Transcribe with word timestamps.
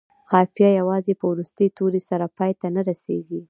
قافیه 0.31 0.69
یوازې 0.79 1.13
په 1.19 1.25
وروستي 1.31 1.65
توري 1.77 2.01
سره 2.09 2.25
پای 2.37 2.51
ته 2.59 2.67
نه 2.75 2.81
رسيږي. 2.89 3.39